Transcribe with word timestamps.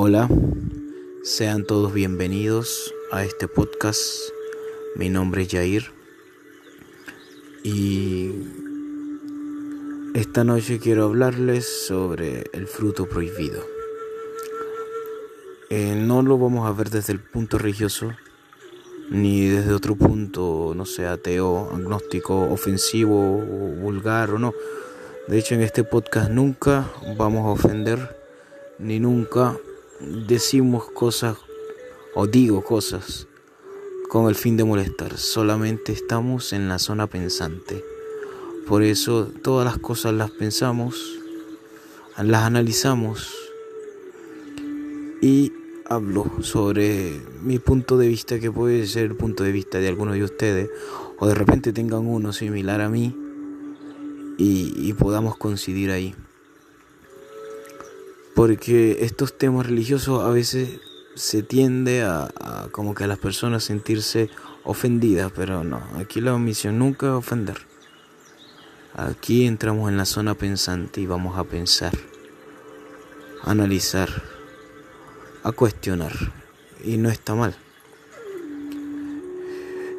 Hola, 0.00 0.28
sean 1.24 1.64
todos 1.64 1.92
bienvenidos 1.92 2.94
a 3.10 3.24
este 3.24 3.48
podcast. 3.48 4.00
Mi 4.94 5.08
nombre 5.08 5.42
es 5.42 5.48
Jair 5.48 5.90
y 7.64 8.30
esta 10.14 10.44
noche 10.44 10.78
quiero 10.78 11.02
hablarles 11.02 11.66
sobre 11.88 12.44
el 12.52 12.68
fruto 12.68 13.08
prohibido. 13.08 13.60
Eh, 15.68 15.96
no 15.96 16.22
lo 16.22 16.38
vamos 16.38 16.68
a 16.68 16.72
ver 16.72 16.90
desde 16.90 17.12
el 17.12 17.18
punto 17.18 17.58
religioso 17.58 18.12
ni 19.10 19.48
desde 19.48 19.72
otro 19.72 19.96
punto, 19.96 20.74
no 20.76 20.86
sé, 20.86 21.08
ateo, 21.08 21.70
agnóstico, 21.72 22.38
ofensivo, 22.42 23.38
vulgar 23.82 24.30
o 24.30 24.38
no. 24.38 24.54
De 25.26 25.40
hecho, 25.40 25.56
en 25.56 25.62
este 25.62 25.82
podcast 25.82 26.30
nunca 26.30 26.88
vamos 27.16 27.46
a 27.46 27.50
ofender 27.50 28.16
ni 28.78 29.00
nunca 29.00 29.58
decimos 30.00 30.90
cosas 30.90 31.36
o 32.14 32.26
digo 32.26 32.62
cosas 32.62 33.26
con 34.08 34.28
el 34.28 34.34
fin 34.34 34.56
de 34.56 34.64
molestar. 34.64 35.16
Solamente 35.18 35.92
estamos 35.92 36.52
en 36.52 36.68
la 36.68 36.78
zona 36.78 37.06
pensante. 37.06 37.84
Por 38.66 38.82
eso 38.82 39.30
todas 39.42 39.64
las 39.64 39.78
cosas 39.78 40.14
las 40.14 40.30
pensamos, 40.30 41.18
las 42.16 42.42
analizamos 42.42 43.34
y 45.20 45.52
hablo 45.86 46.30
sobre 46.42 47.20
mi 47.42 47.58
punto 47.58 47.96
de 47.96 48.08
vista 48.08 48.38
que 48.38 48.50
puede 48.50 48.86
ser 48.86 49.04
el 49.04 49.16
punto 49.16 49.42
de 49.42 49.52
vista 49.52 49.78
de 49.78 49.88
algunos 49.88 50.14
de 50.14 50.24
ustedes 50.24 50.70
o 51.18 51.26
de 51.26 51.34
repente 51.34 51.72
tengan 51.72 52.06
uno 52.06 52.32
similar 52.32 52.82
a 52.82 52.90
mí 52.90 53.16
y, 54.36 54.74
y 54.76 54.92
podamos 54.92 55.36
coincidir 55.36 55.90
ahí 55.90 56.14
porque 58.38 58.98
estos 59.00 59.36
temas 59.36 59.66
religiosos 59.66 60.22
a 60.22 60.28
veces 60.28 60.78
se 61.16 61.42
tiende 61.42 62.04
a, 62.04 62.68
como 62.70 62.94
que 62.94 63.02
a 63.02 63.08
las 63.08 63.18
personas 63.18 63.64
sentirse 63.64 64.30
ofendidas, 64.62 65.32
pero 65.34 65.64
no, 65.64 65.82
aquí 65.96 66.20
la 66.20 66.36
omisión 66.36 66.78
nunca 66.78 67.08
es 67.08 67.12
ofender. 67.14 67.56
Aquí 68.94 69.44
entramos 69.44 69.90
en 69.90 69.96
la 69.96 70.04
zona 70.04 70.34
pensante 70.34 71.00
y 71.00 71.06
vamos 71.06 71.36
a 71.36 71.42
pensar, 71.42 71.92
a 73.42 73.50
analizar, 73.50 74.08
a 75.42 75.50
cuestionar, 75.50 76.12
y 76.84 76.96
no 76.96 77.10
está 77.10 77.34
mal. 77.34 77.56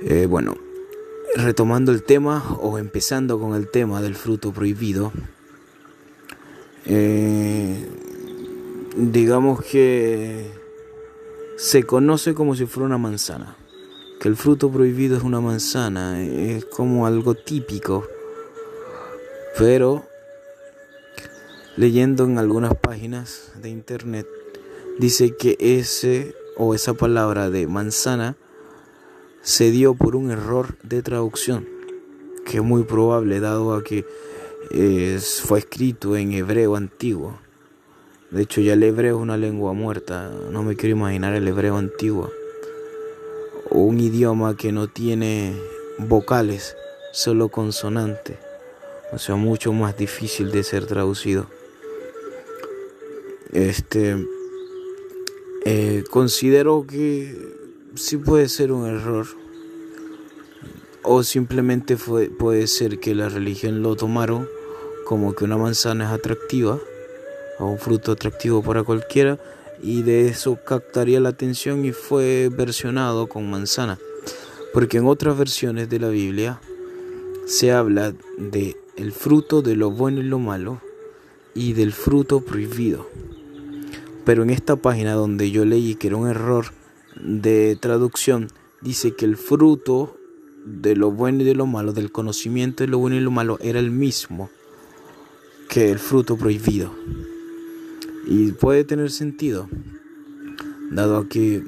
Eh, 0.03 0.27
bueno, 0.29 0.55
retomando 1.35 1.91
el 1.91 2.03
tema 2.03 2.55
o 2.61 2.77
empezando 2.77 3.37
con 3.37 3.53
el 3.55 3.69
tema 3.69 4.01
del 4.01 4.15
fruto 4.15 4.53
prohibido, 4.53 5.11
eh, 6.85 7.58
digamos 8.99 9.63
que 9.63 10.51
se 11.55 11.83
conoce 11.83 12.33
como 12.33 12.53
si 12.55 12.65
fuera 12.65 12.85
una 12.85 12.97
manzana, 12.97 13.55
que 14.19 14.27
el 14.27 14.35
fruto 14.35 14.69
prohibido 14.69 15.15
es 15.15 15.23
una 15.23 15.39
manzana, 15.39 16.21
es 16.21 16.65
como 16.65 17.07
algo 17.07 17.33
típico, 17.33 18.05
pero 19.57 20.05
leyendo 21.77 22.25
en 22.25 22.37
algunas 22.37 22.75
páginas 22.75 23.53
de 23.61 23.69
internet 23.69 24.27
dice 24.99 25.33
que 25.37 25.55
ese 25.59 26.35
o 26.57 26.75
esa 26.75 26.93
palabra 26.93 27.49
de 27.49 27.67
manzana 27.67 28.35
se 29.41 29.71
dio 29.71 29.93
por 29.93 30.17
un 30.17 30.29
error 30.29 30.75
de 30.83 31.01
traducción, 31.01 31.65
que 32.45 32.57
es 32.57 32.63
muy 32.63 32.83
probable 32.83 33.39
dado 33.39 33.73
a 33.73 33.81
que 33.81 34.05
fue 35.41 35.59
escrito 35.59 36.17
en 36.17 36.33
hebreo 36.33 36.75
antiguo. 36.75 37.39
De 38.31 38.43
hecho, 38.43 38.61
ya 38.61 38.73
el 38.73 38.83
hebreo 38.83 39.17
es 39.17 39.21
una 39.21 39.37
lengua 39.37 39.73
muerta. 39.73 40.31
No 40.51 40.61
me 40.61 40.75
quiero 40.75 40.95
imaginar 40.95 41.33
el 41.33 41.47
hebreo 41.47 41.77
antiguo. 41.77 42.31
Un 43.71 43.99
idioma 43.99 44.55
que 44.55 44.71
no 44.71 44.87
tiene 44.87 45.59
vocales, 45.97 46.75
solo 47.11 47.49
consonantes. 47.49 48.37
O 49.11 49.17
sea, 49.17 49.35
mucho 49.35 49.73
más 49.73 49.97
difícil 49.97 50.51
de 50.51 50.63
ser 50.63 50.85
traducido. 50.85 51.47
Este. 53.51 54.15
Eh, 55.65 56.03
considero 56.11 56.85
que 56.87 57.35
sí 57.95 58.17
puede 58.17 58.47
ser 58.47 58.71
un 58.71 58.87
error. 58.87 59.25
O 61.01 61.23
simplemente 61.23 61.97
fue, 61.97 62.29
puede 62.29 62.67
ser 62.67 62.99
que 62.99 63.15
la 63.15 63.29
religión 63.29 63.81
lo 63.81 63.95
tomaron 63.95 64.47
como 65.05 65.33
que 65.33 65.45
una 65.45 65.57
manzana 65.57 66.05
es 66.05 66.11
atractiva 66.11 66.79
un 67.65 67.77
fruto 67.77 68.11
atractivo 68.11 68.61
para 68.61 68.83
cualquiera 68.83 69.37
y 69.81 70.01
de 70.03 70.27
eso 70.27 70.57
captaría 70.65 71.19
la 71.19 71.29
atención 71.29 71.85
y 71.85 71.91
fue 71.91 72.49
versionado 72.51 73.27
con 73.27 73.49
manzana. 73.49 73.97
Porque 74.73 74.97
en 74.97 75.07
otras 75.07 75.37
versiones 75.37 75.89
de 75.89 75.99
la 75.99 76.09
Biblia 76.09 76.61
se 77.45 77.71
habla 77.71 78.13
de 78.37 78.77
el 78.95 79.11
fruto 79.11 79.61
de 79.61 79.75
lo 79.75 79.91
bueno 79.91 80.19
y 80.19 80.23
lo 80.23 80.39
malo 80.39 80.81
y 81.55 81.73
del 81.73 81.93
fruto 81.93 82.41
prohibido. 82.41 83.09
Pero 84.25 84.43
en 84.43 84.49
esta 84.49 84.75
página 84.75 85.13
donde 85.13 85.49
yo 85.49 85.65
leí 85.65 85.95
que 85.95 86.07
era 86.07 86.17
un 86.17 86.27
error 86.27 86.67
de 87.15 87.77
traducción, 87.79 88.49
dice 88.81 89.15
que 89.15 89.25
el 89.25 89.37
fruto 89.37 90.17
de 90.65 90.95
lo 90.95 91.11
bueno 91.11 91.41
y 91.41 91.45
de 91.45 91.55
lo 91.55 91.65
malo, 91.65 91.93
del 91.93 92.11
conocimiento 92.11 92.83
de 92.83 92.89
lo 92.89 92.99
bueno 92.99 93.15
y 93.15 93.21
lo 93.21 93.31
malo, 93.31 93.57
era 93.61 93.79
el 93.79 93.91
mismo 93.91 94.49
que 95.69 95.89
el 95.89 95.99
fruto 95.99 96.37
prohibido. 96.37 96.93
Y 98.31 98.51
puede 98.51 98.83
tener 98.83 99.09
sentido, 99.09 99.67
dado 100.91 101.27
que 101.27 101.63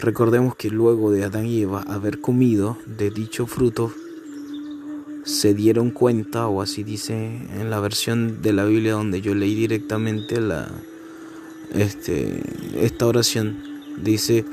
recordemos 0.00 0.56
que 0.56 0.70
luego 0.70 1.12
de 1.12 1.22
Adán 1.22 1.46
y 1.46 1.62
Eva 1.62 1.84
haber 1.86 2.20
comido 2.20 2.76
de 2.84 3.10
dicho 3.10 3.46
fruto, 3.46 3.94
se 5.22 5.54
dieron 5.54 5.92
cuenta, 5.92 6.48
o 6.48 6.62
así 6.62 6.82
dice 6.82 7.14
en 7.14 7.70
la 7.70 7.78
versión 7.78 8.42
de 8.42 8.52
la 8.52 8.64
Biblia 8.64 8.94
donde 8.94 9.20
yo 9.20 9.36
leí 9.36 9.54
directamente 9.54 10.40
la, 10.40 10.68
este, 11.74 12.42
esta 12.84 13.06
oración, 13.06 13.62
dice, 14.02 14.44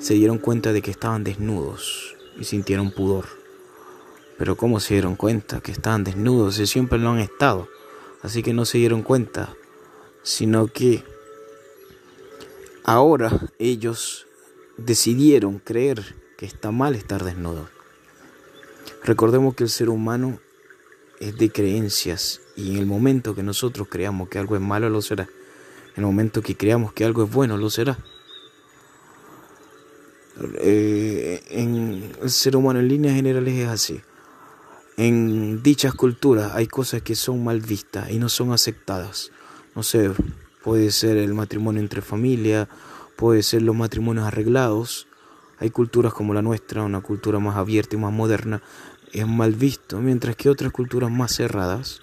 se 0.00 0.14
dieron 0.14 0.38
cuenta 0.38 0.72
de 0.72 0.80
que 0.80 0.92
estaban 0.92 1.24
desnudos 1.24 2.16
y 2.40 2.44
sintieron 2.44 2.90
pudor. 2.90 3.26
Pero 4.38 4.56
¿cómo 4.56 4.80
se 4.80 4.94
dieron 4.94 5.14
cuenta 5.14 5.60
que 5.60 5.72
estaban 5.72 6.04
desnudos? 6.04 6.54
Si 6.54 6.66
siempre 6.66 6.98
lo 6.98 7.10
han 7.10 7.18
estado. 7.18 7.68
Así 8.22 8.42
que 8.42 8.54
no 8.54 8.64
se 8.64 8.78
dieron 8.78 9.02
cuenta 9.02 9.54
sino 10.22 10.68
que 10.68 11.04
ahora 12.84 13.48
ellos 13.58 14.26
decidieron 14.76 15.58
creer 15.58 16.16
que 16.36 16.46
está 16.46 16.70
mal 16.70 16.94
estar 16.94 17.24
desnudo. 17.24 17.68
Recordemos 19.04 19.54
que 19.54 19.64
el 19.64 19.70
ser 19.70 19.88
humano 19.88 20.38
es 21.20 21.36
de 21.36 21.50
creencias 21.50 22.40
y 22.56 22.72
en 22.72 22.76
el 22.78 22.86
momento 22.86 23.34
que 23.34 23.42
nosotros 23.42 23.88
creamos 23.90 24.28
que 24.28 24.38
algo 24.38 24.56
es 24.56 24.62
malo 24.62 24.88
lo 24.88 25.02
será. 25.02 25.28
En 25.94 26.04
el 26.04 26.06
momento 26.06 26.42
que 26.42 26.56
creamos 26.56 26.92
que 26.92 27.04
algo 27.04 27.24
es 27.24 27.30
bueno 27.30 27.56
lo 27.56 27.68
será. 27.70 27.98
Eh, 30.58 31.42
en 31.50 32.12
el 32.22 32.30
ser 32.30 32.56
humano 32.56 32.80
en 32.80 32.88
líneas 32.88 33.14
generales 33.14 33.54
es 33.54 33.68
así. 33.68 34.00
En 34.96 35.62
dichas 35.62 35.94
culturas 35.94 36.52
hay 36.54 36.66
cosas 36.66 37.02
que 37.02 37.14
son 37.14 37.42
mal 37.42 37.60
vistas 37.60 38.10
y 38.10 38.18
no 38.18 38.28
son 38.28 38.52
aceptadas 38.52 39.30
no 39.74 39.82
sé, 39.82 40.10
puede 40.62 40.90
ser 40.90 41.16
el 41.16 41.34
matrimonio 41.34 41.80
entre 41.80 42.02
familia, 42.02 42.68
puede 43.16 43.42
ser 43.42 43.62
los 43.62 43.76
matrimonios 43.76 44.26
arreglados. 44.26 45.06
Hay 45.58 45.70
culturas 45.70 46.12
como 46.12 46.34
la 46.34 46.42
nuestra, 46.42 46.82
una 46.82 47.00
cultura 47.00 47.38
más 47.38 47.56
abierta 47.56 47.96
y 47.96 47.98
más 47.98 48.12
moderna, 48.12 48.62
es 49.12 49.26
mal 49.26 49.52
visto, 49.52 50.00
mientras 50.00 50.36
que 50.36 50.48
otras 50.48 50.72
culturas 50.72 51.10
más 51.10 51.34
cerradas 51.34 52.00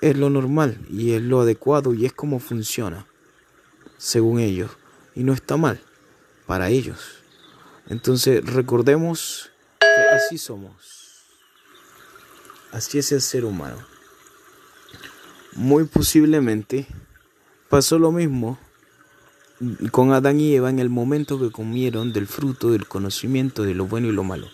es 0.00 0.16
lo 0.16 0.30
normal 0.30 0.78
y 0.90 1.12
es 1.12 1.22
lo 1.22 1.40
adecuado 1.40 1.94
y 1.94 2.06
es 2.06 2.12
como 2.12 2.40
funciona, 2.40 3.06
según 3.96 4.40
ellos, 4.40 4.70
y 5.14 5.24
no 5.24 5.32
está 5.32 5.56
mal 5.56 5.80
para 6.46 6.68
ellos. 6.68 7.22
Entonces 7.88 8.44
recordemos 8.44 9.50
que 9.80 10.14
así 10.14 10.38
somos, 10.38 11.24
así 12.72 12.98
es 12.98 13.12
el 13.12 13.20
ser 13.20 13.44
humano. 13.44 13.95
Muy 15.56 15.84
posiblemente 15.84 16.86
pasó 17.70 17.98
lo 17.98 18.12
mismo 18.12 18.58
con 19.90 20.12
Adán 20.12 20.38
y 20.38 20.54
Eva 20.54 20.68
en 20.68 20.78
el 20.78 20.90
momento 20.90 21.40
que 21.40 21.50
comieron 21.50 22.12
del 22.12 22.26
fruto 22.26 22.70
del 22.70 22.86
conocimiento 22.86 23.62
de 23.62 23.74
lo 23.74 23.86
bueno 23.86 24.08
y 24.08 24.12
lo 24.12 24.22
malo. 24.22 24.48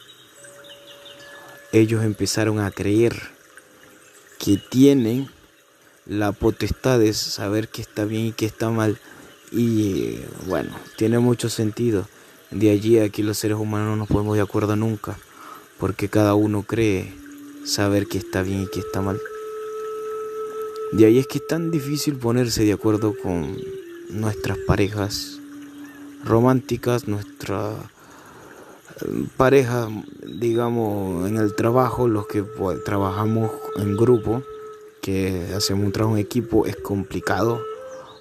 Ellos 1.73 2.05
empezaron 2.05 2.61
a 2.61 2.71
creer 2.71 3.21
que 4.39 4.59
tienen 4.59 5.29
la 6.07 6.33
potestad 6.33 7.01
de 7.01 7.13
saber 7.15 7.69
qué 7.69 7.83
está 7.83 8.05
bien 8.05 8.27
y 8.27 8.33
qué 8.33 8.47
está 8.47 8.71
mal. 8.71 9.01
Y 9.51 10.21
bueno, 10.47 10.71
tiene 10.97 11.19
mucho 11.19 11.49
sentido. 11.49 12.07
De 12.53 12.71
allí 12.71 12.99
a 12.99 13.05
aquí 13.05 13.23
los 13.23 13.39
seres 13.39 13.57
humanos 13.57 13.89
no 13.89 13.97
nos 13.97 14.09
ponemos 14.09 14.37
de 14.37 14.43
acuerdo 14.43 14.77
nunca, 14.77 15.19
porque 15.79 16.09
cada 16.09 16.35
uno 16.35 16.63
cree 16.63 17.13
saber 17.65 18.07
qué 18.07 18.19
está 18.19 18.43
bien 18.43 18.63
y 18.63 18.67
qué 18.71 18.81
está 18.81 19.01
mal. 19.01 19.19
De 20.93 21.07
ahí 21.07 21.19
es 21.19 21.27
que 21.27 21.39
es 21.39 21.47
tan 21.47 21.71
difícil 21.71 22.17
ponerse 22.17 22.65
de 22.65 22.73
acuerdo 22.75 23.15
con 23.23 23.57
nuestras 24.11 24.59
parejas 24.59 25.41
románticas, 26.23 27.09
nuestra 27.09 27.73
eh, 29.01 29.25
pareja, 29.39 29.89
digamos, 30.27 31.27
en 31.29 31.39
el 31.39 31.55
trabajo, 31.55 32.09
los 32.09 32.27
que 32.27 32.45
trabajamos 32.85 33.51
en 33.77 33.97
grupo, 33.97 34.43
que 35.01 35.55
hacemos 35.57 35.87
un 35.87 35.93
trabajo 35.93 36.17
en 36.17 36.23
equipo, 36.23 36.67
es 36.67 36.77
complicado 36.77 37.63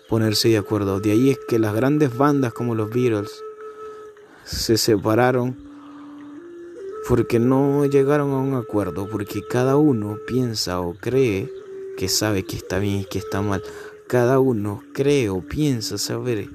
ponerse 0.08 0.48
de 0.48 0.58
acuerdo. 0.58 1.02
De 1.02 1.12
ahí 1.12 1.30
es 1.30 1.40
que 1.50 1.60
las 1.60 1.76
grandes 1.76 2.16
bandas 2.16 2.54
como 2.54 2.74
los 2.74 2.90
Beatles 2.90 3.44
se 4.46 4.78
separaron 4.78 5.58
porque 7.08 7.38
no 7.38 7.86
llegaron 7.86 8.32
a 8.32 8.38
un 8.38 8.54
acuerdo, 8.54 9.10
porque 9.10 9.42
cada 9.46 9.76
uno 9.76 10.18
piensa 10.26 10.80
o 10.80 10.94
cree 10.94 11.52
que 11.98 12.08
sabe 12.08 12.44
que 12.44 12.56
está 12.56 12.80
bien 12.80 13.02
y 13.02 13.06
que 13.06 13.20
está 13.20 13.42
mal. 13.42 13.64
Cada 14.08 14.40
uno 14.40 14.84
cree 14.94 15.30
o 15.30 15.42
piensa 15.42 15.98
saber 15.98 16.50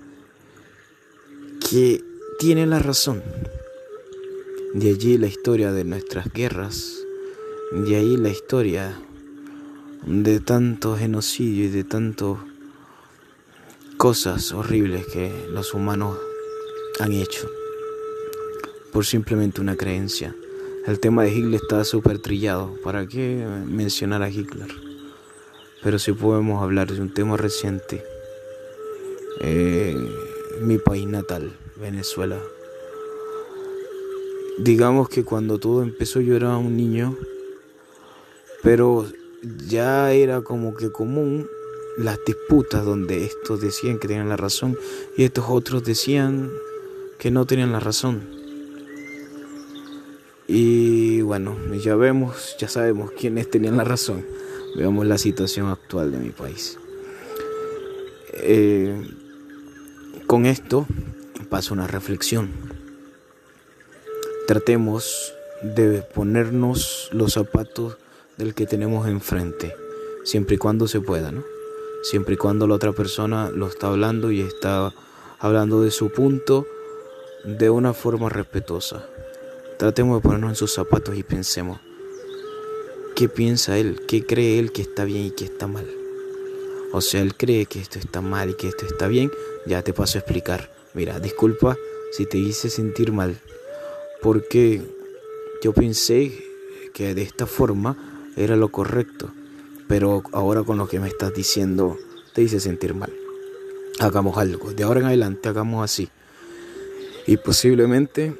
que 1.70 2.02
tiene 2.38 2.66
la 2.66 2.78
razón. 2.78 3.22
De 4.74 4.90
allí 4.90 5.16
la 5.18 5.26
historia 5.26 5.72
de 5.72 5.84
nuestras 5.84 6.32
guerras, 6.32 6.98
de 7.72 7.96
ahí 7.96 8.16
la 8.16 8.28
historia 8.28 9.00
de 10.06 10.40
tanto 10.40 10.96
genocidio 10.96 11.64
y 11.64 11.68
de 11.68 11.84
tanto 11.84 12.38
cosas 13.96 14.52
horribles 14.52 15.06
que 15.06 15.32
los 15.50 15.72
humanos 15.72 16.18
han 17.00 17.12
hecho 17.12 17.48
por 18.92 19.04
simplemente 19.04 19.60
una 19.60 19.76
creencia. 19.76 20.34
El 20.86 21.00
tema 21.00 21.24
de 21.24 21.30
Hitler 21.30 21.60
está 21.60 21.84
súper 21.84 22.18
trillado. 22.18 22.74
¿Para 22.82 23.06
qué 23.06 23.44
mencionar 23.66 24.22
a 24.22 24.30
Hitler? 24.30 24.85
Pero 25.82 25.98
si 25.98 26.12
podemos 26.12 26.62
hablar 26.62 26.92
de 26.92 27.00
un 27.00 27.12
tema 27.12 27.36
reciente. 27.36 28.04
Eh, 29.40 29.94
mi 30.60 30.78
país 30.78 31.06
natal, 31.06 31.52
Venezuela. 31.76 32.38
Digamos 34.58 35.08
que 35.08 35.24
cuando 35.24 35.58
todo 35.58 35.82
empezó 35.82 36.20
yo 36.20 36.34
era 36.34 36.56
un 36.56 36.76
niño, 36.76 37.16
pero 38.62 39.06
ya 39.68 40.12
era 40.12 40.40
como 40.40 40.74
que 40.74 40.90
común 40.90 41.46
las 41.98 42.18
disputas 42.24 42.84
donde 42.84 43.24
estos 43.24 43.60
decían 43.60 43.98
que 43.98 44.08
tenían 44.08 44.28
la 44.28 44.36
razón 44.36 44.78
y 45.16 45.24
estos 45.24 45.46
otros 45.48 45.84
decían 45.84 46.50
que 47.18 47.30
no 47.30 47.46
tenían 47.46 47.72
la 47.72 47.80
razón. 47.80 48.22
Y 50.48 51.22
bueno, 51.22 51.56
ya 51.82 51.96
vemos, 51.96 52.56
ya 52.58 52.68
sabemos 52.68 53.10
quiénes 53.12 53.50
tenían 53.50 53.76
la 53.76 53.84
razón. 53.84 54.24
Veamos 54.76 55.06
la 55.06 55.16
situación 55.16 55.68
actual 55.68 56.12
de 56.12 56.18
mi 56.18 56.28
país. 56.28 56.78
Eh, 58.34 58.94
con 60.26 60.44
esto 60.44 60.86
pasa 61.48 61.72
una 61.72 61.86
reflexión. 61.86 62.50
Tratemos 64.46 65.32
de 65.62 66.02
ponernos 66.02 67.08
los 67.12 67.32
zapatos 67.32 67.96
del 68.36 68.54
que 68.54 68.66
tenemos 68.66 69.08
enfrente, 69.08 69.74
siempre 70.24 70.56
y 70.56 70.58
cuando 70.58 70.86
se 70.88 71.00
pueda, 71.00 71.32
¿no? 71.32 71.42
Siempre 72.02 72.34
y 72.34 72.36
cuando 72.36 72.66
la 72.66 72.74
otra 72.74 72.92
persona 72.92 73.50
lo 73.50 73.68
está 73.68 73.86
hablando 73.86 74.30
y 74.30 74.42
está 74.42 74.92
hablando 75.38 75.80
de 75.80 75.90
su 75.90 76.10
punto 76.10 76.66
de 77.44 77.70
una 77.70 77.94
forma 77.94 78.28
respetuosa. 78.28 79.06
Tratemos 79.78 80.18
de 80.18 80.22
ponernos 80.22 80.50
en 80.50 80.56
sus 80.56 80.74
zapatos 80.74 81.16
y 81.16 81.22
pensemos, 81.22 81.80
¿qué 83.16 83.30
piensa 83.30 83.78
él? 83.78 84.02
¿Qué 84.06 84.26
cree 84.26 84.58
él 84.58 84.72
que 84.72 84.82
está 84.82 85.04
bien 85.04 85.24
y 85.24 85.30
que 85.30 85.46
está 85.46 85.66
mal? 85.66 85.86
O 86.92 87.00
sea, 87.00 87.22
él 87.22 87.34
cree 87.34 87.64
que 87.64 87.80
esto 87.80 87.98
está 87.98 88.20
mal 88.20 88.50
y 88.50 88.54
que 88.54 88.68
esto 88.68 88.84
está 88.84 89.08
bien, 89.08 89.32
ya 89.66 89.82
te 89.82 89.94
paso 89.94 90.18
a 90.18 90.20
explicar. 90.20 90.70
Mira, 90.92 91.18
disculpa 91.18 91.76
si 92.12 92.26
te 92.26 92.36
hice 92.36 92.68
sentir 92.68 93.12
mal, 93.12 93.40
porque 94.20 94.82
yo 95.62 95.72
pensé 95.72 96.30
que 96.92 97.14
de 97.14 97.22
esta 97.22 97.46
forma 97.46 97.96
era 98.36 98.54
lo 98.54 98.68
correcto, 98.70 99.32
pero 99.88 100.22
ahora 100.32 100.62
con 100.62 100.76
lo 100.76 100.86
que 100.86 101.00
me 101.00 101.08
estás 101.08 101.32
diciendo 101.34 101.96
te 102.34 102.42
hice 102.42 102.60
sentir 102.60 102.94
mal. 102.94 103.12
Hagamos 103.98 104.36
algo, 104.36 104.74
de 104.74 104.84
ahora 104.84 105.00
en 105.00 105.06
adelante 105.06 105.48
hagamos 105.48 105.82
así. 105.82 106.10
Y 107.26 107.38
posiblemente 107.38 108.34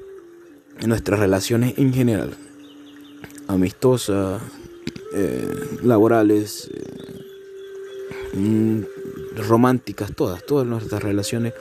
en 0.81 0.88
nuestras 0.90 1.19
relaciones 1.19 1.78
en 1.78 1.94
general, 1.94 2.37
amistosas, 3.49 4.43
eh, 5.19 5.79
laborales, 5.83 6.69
eh, 6.75 8.37
mm, 8.37 8.81
románticas, 9.49 10.15
todas, 10.15 10.45
todas 10.45 10.67
nuestras 10.67 11.03
relaciones 11.03 11.55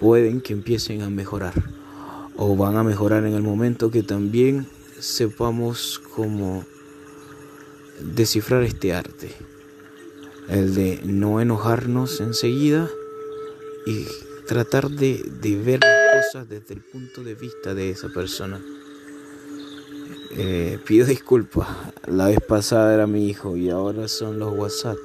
pueden 0.00 0.40
que 0.40 0.52
empiecen 0.52 1.02
a 1.02 1.08
mejorar 1.08 1.54
o 2.36 2.56
van 2.56 2.76
a 2.76 2.82
mejorar 2.82 3.24
en 3.24 3.34
el 3.34 3.42
momento 3.42 3.92
que 3.92 4.02
también 4.02 4.66
sepamos 4.98 6.02
cómo 6.16 6.64
descifrar 8.00 8.64
este 8.64 8.92
arte, 8.92 9.30
el 10.48 10.74
de 10.74 11.00
no 11.04 11.40
enojarnos 11.40 12.20
enseguida 12.20 12.90
y 13.86 14.04
tratar 14.48 14.90
de, 14.90 15.22
de 15.40 15.56
ver 15.56 15.78
las 15.80 16.26
cosas 16.26 16.48
desde 16.48 16.74
el 16.74 16.80
punto 16.80 17.22
de 17.22 17.36
vista 17.36 17.72
de 17.72 17.90
esa 17.90 18.08
persona. 18.08 18.60
Eh, 20.38 20.78
pido 20.86 21.06
disculpas, 21.06 21.66
la 22.06 22.26
vez 22.26 22.38
pasada 22.46 22.92
era 22.92 23.06
mi 23.06 23.26
hijo 23.28 23.56
y 23.56 23.70
ahora 23.70 24.06
son 24.06 24.38
los 24.38 24.52
WhatsApp 24.56 24.98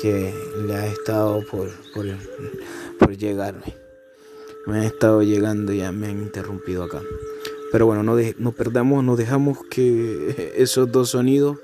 que 0.00 0.34
le 0.66 0.74
ha 0.74 0.86
estado 0.86 1.42
por, 1.50 1.70
por, 2.98 3.16
llegarme. 3.16 3.74
Me 4.66 4.78
han 4.78 4.82
estado 4.84 5.22
llegando 5.22 5.72
y 5.72 5.78
ya 5.78 5.92
me 5.92 6.06
han 6.06 6.22
interrumpido 6.22 6.84
acá. 6.84 7.02
Pero 7.70 7.86
bueno, 7.86 8.02
no, 8.02 8.16
no 8.38 8.52
perdamos, 8.52 9.04
no 9.04 9.16
dejamos 9.16 9.58
que 9.68 10.52
esos 10.56 10.90
dos 10.90 11.10
sonidos 11.10 11.58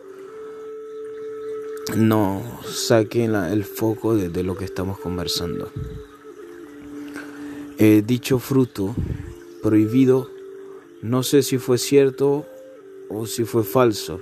no 1.96 2.42
saquen 2.66 3.34
el 3.34 3.64
foco 3.64 4.14
de, 4.14 4.42
lo 4.42 4.56
que 4.56 4.64
estamos 4.64 4.98
conversando. 4.98 5.70
He 7.78 8.02
dicho 8.02 8.38
fruto 8.38 8.94
prohibido, 9.62 10.30
no 11.02 11.22
sé 11.22 11.42
si 11.42 11.58
fue 11.58 11.78
cierto 11.78 12.46
o 13.08 13.26
si 13.26 13.44
fue 13.44 13.64
falso. 13.64 14.20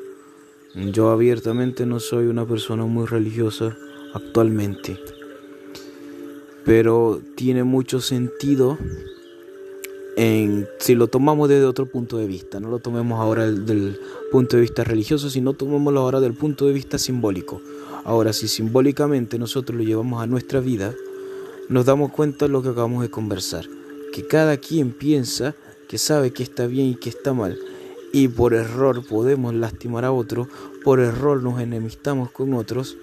Yo 0.74 1.10
abiertamente 1.10 1.86
no 1.86 1.98
soy 1.98 2.26
una 2.26 2.46
persona 2.46 2.84
muy 2.84 3.06
religiosa 3.06 3.76
actualmente. 4.14 4.98
Pero 6.64 7.20
tiene 7.34 7.64
mucho 7.64 8.00
sentido 8.00 8.78
en, 10.16 10.68
si 10.78 10.94
lo 10.94 11.08
tomamos 11.08 11.48
desde 11.48 11.64
otro 11.64 11.86
punto 11.86 12.18
de 12.18 12.26
vista. 12.26 12.60
No 12.60 12.68
lo 12.68 12.78
tomemos 12.78 13.18
ahora 13.18 13.50
del, 13.50 13.98
punto 14.30 14.56
de 14.56 14.62
vista 14.62 14.84
religioso, 14.84 15.30
sino 15.30 15.54
tomémoslo 15.54 16.00
ahora 16.00 16.20
del 16.20 16.34
punto 16.34 16.66
de 16.66 16.72
vista 16.72 16.98
simbólico. 16.98 17.60
Ahora, 18.04 18.32
si 18.32 18.46
simbólicamente 18.46 19.38
nosotros 19.38 19.76
lo 19.76 19.84
llevamos 19.84 20.22
a 20.22 20.26
nuestra 20.26 20.60
vida, 20.60 20.94
nos 21.68 21.86
damos 21.86 22.12
cuenta 22.12 22.46
de 22.46 22.52
lo 22.52 22.62
que 22.62 22.68
acabamos 22.68 23.02
de 23.02 23.10
conversar. 23.10 23.66
Que 24.12 24.26
cada 24.26 24.56
quien 24.56 24.92
piensa 24.92 25.54
que 25.88 25.98
sabe 25.98 26.32
que 26.32 26.42
está 26.42 26.66
bien 26.66 26.88
y 26.88 26.94
que 26.94 27.08
está 27.08 27.32
mal. 27.32 27.58
Y 28.12 28.28
por 28.28 28.54
error 28.54 29.04
podemos 29.06 29.54
lastimar 29.54 30.04
a 30.04 30.12
otro, 30.12 30.48
por 30.84 31.00
error 31.00 31.42
nos 31.42 31.60
enemistamos 31.60 32.30
con 32.30 32.54
otros 32.54 32.96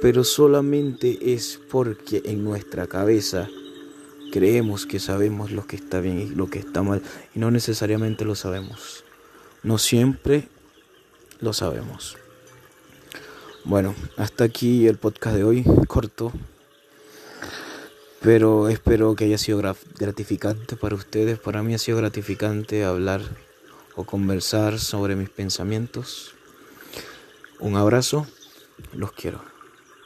pero 0.00 0.22
solamente 0.24 1.34
es 1.34 1.60
porque 1.70 2.22
en 2.24 2.44
nuestra 2.44 2.86
cabeza 2.86 3.48
creemos 4.32 4.86
que 4.86 5.00
sabemos 5.00 5.50
lo 5.50 5.66
que 5.66 5.76
está 5.76 6.00
bien 6.00 6.20
y 6.20 6.26
lo 6.26 6.48
que 6.48 6.60
está 6.60 6.82
mal 6.82 7.02
y 7.34 7.40
no 7.40 7.50
necesariamente 7.50 8.24
lo 8.24 8.34
sabemos. 8.34 9.04
No 9.62 9.78
siempre 9.78 10.48
lo 11.40 11.52
sabemos. 11.52 12.16
Bueno, 13.64 13.94
hasta 14.16 14.44
aquí 14.44 14.86
el 14.86 14.98
podcast 14.98 15.36
de 15.36 15.44
hoy, 15.44 15.64
corto, 15.88 16.32
pero 18.20 18.68
espero 18.68 19.14
que 19.14 19.24
haya 19.24 19.38
sido 19.38 19.62
gratificante 19.98 20.76
para 20.76 20.94
ustedes. 20.94 21.38
Para 21.38 21.62
mí 21.62 21.74
ha 21.74 21.78
sido 21.78 21.98
gratificante 21.98 22.84
hablar 22.84 23.22
o 23.94 24.04
conversar 24.04 24.78
sobre 24.78 25.16
mis 25.16 25.30
pensamientos. 25.30 26.34
Un 27.60 27.76
abrazo, 27.76 28.26
los 28.92 29.12
quiero. 29.12 29.57